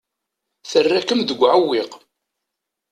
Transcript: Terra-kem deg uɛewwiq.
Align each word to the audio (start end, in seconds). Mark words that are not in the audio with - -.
Terra-kem 0.69 1.21
deg 1.23 1.39
uɛewwiq. 1.45 1.91